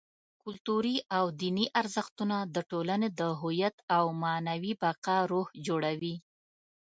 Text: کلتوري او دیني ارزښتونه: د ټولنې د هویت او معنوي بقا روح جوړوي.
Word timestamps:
کلتوري 0.43 0.97
او 1.17 1.25
دیني 1.41 1.65
ارزښتونه: 1.81 2.37
د 2.55 2.57
ټولنې 2.71 3.09
د 3.19 3.21
هویت 3.39 3.75
او 3.97 4.05
معنوي 4.21 4.73
بقا 4.83 5.17
روح 5.31 5.47
جوړوي. 5.67 6.15